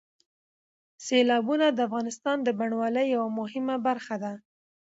سیلابونه 1.05 1.65
د 1.71 1.79
افغانستان 1.87 2.37
د 2.43 2.49
بڼوالۍ 2.59 3.05
یوه 3.15 3.29
مهمه 3.39 3.75
برخه 3.87 4.15
ده. 4.23 4.33